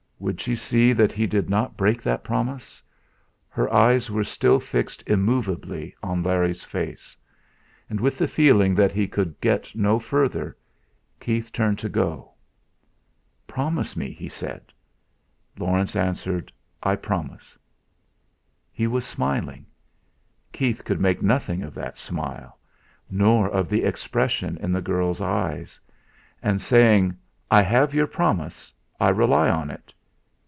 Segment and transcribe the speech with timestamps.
[0.21, 2.83] Would she see that he did not break that promise?
[3.49, 7.17] Her eyes were still fixed immovably on Larry's face.
[7.89, 10.55] And with the feeling that he could get no further,
[11.19, 12.33] Keith turned to go.
[13.47, 14.61] "Promise me," he said.
[15.57, 16.51] Laurence answered:
[16.83, 17.57] "I promise."
[18.71, 19.65] He was smiling.
[20.53, 22.59] Keith could make nothing of that smile,
[23.09, 25.81] nor of the expression in the girl's eyes.
[26.43, 27.17] And saying:
[27.49, 29.91] "I have your promise, I rely on it!"